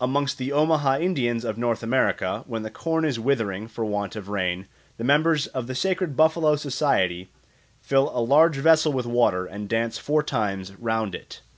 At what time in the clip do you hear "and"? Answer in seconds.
9.44-9.68